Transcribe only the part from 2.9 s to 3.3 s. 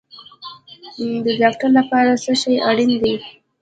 دی؟